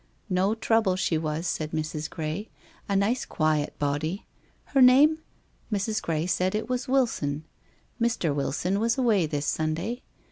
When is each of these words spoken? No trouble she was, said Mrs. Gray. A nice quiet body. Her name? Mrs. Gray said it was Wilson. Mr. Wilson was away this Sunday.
No 0.31 0.55
trouble 0.55 0.95
she 0.95 1.15
was, 1.19 1.45
said 1.45 1.73
Mrs. 1.73 2.09
Gray. 2.09 2.49
A 2.89 2.95
nice 2.95 3.23
quiet 3.23 3.77
body. 3.77 4.25
Her 4.73 4.81
name? 4.81 5.19
Mrs. 5.71 6.01
Gray 6.01 6.25
said 6.25 6.55
it 6.55 6.67
was 6.67 6.87
Wilson. 6.87 7.45
Mr. 8.01 8.33
Wilson 8.33 8.79
was 8.79 8.97
away 8.97 9.27
this 9.27 9.45
Sunday. 9.45 10.01